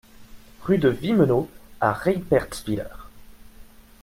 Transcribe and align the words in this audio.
Rue 0.63 0.79
de 0.79 0.89
Wimmenau 0.89 1.47
à 1.79 1.93
Reipertswiller 1.93 2.95